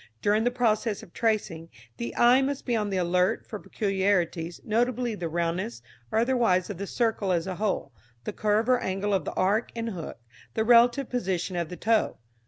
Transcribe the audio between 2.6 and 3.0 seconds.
be on the